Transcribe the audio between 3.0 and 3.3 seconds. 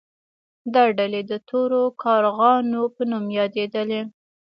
نوم